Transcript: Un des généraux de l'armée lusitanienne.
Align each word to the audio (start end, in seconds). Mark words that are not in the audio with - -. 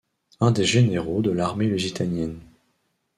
Un 0.39 0.49
des 0.49 0.63
généraux 0.65 1.21
de 1.21 1.29
l'armée 1.29 1.67
lusitanienne. 1.67 2.39